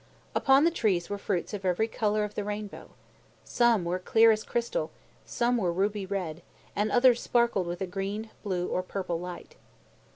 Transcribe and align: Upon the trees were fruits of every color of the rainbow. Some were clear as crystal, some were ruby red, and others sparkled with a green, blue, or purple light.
Upon 0.33 0.63
the 0.63 0.71
trees 0.71 1.11
were 1.11 1.19
fruits 1.19 1.53
of 1.53 1.63
every 1.63 1.87
color 1.87 2.23
of 2.23 2.33
the 2.33 2.43
rainbow. 2.43 2.89
Some 3.43 3.85
were 3.85 3.99
clear 3.99 4.31
as 4.31 4.43
crystal, 4.43 4.89
some 5.27 5.57
were 5.57 5.71
ruby 5.71 6.07
red, 6.07 6.41
and 6.75 6.91
others 6.91 7.21
sparkled 7.21 7.67
with 7.67 7.81
a 7.81 7.85
green, 7.85 8.31
blue, 8.41 8.67
or 8.67 8.81
purple 8.81 9.19
light. 9.19 9.57